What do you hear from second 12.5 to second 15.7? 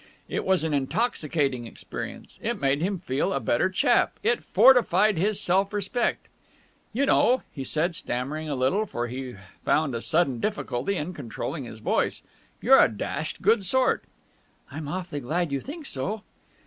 "You're a dashed good sort!" "I'm awfully glad you